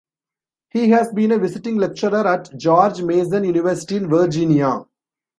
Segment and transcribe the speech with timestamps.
[0.71, 4.83] He has been a visiting lecturer at George Mason University in Virginia.